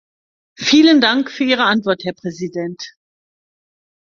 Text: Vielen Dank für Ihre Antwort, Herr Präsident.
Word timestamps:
Vielen 0.57 0.99
Dank 0.99 1.29
für 1.29 1.43
Ihre 1.43 1.65
Antwort, 1.65 2.05
Herr 2.05 2.13
Präsident. 2.13 2.95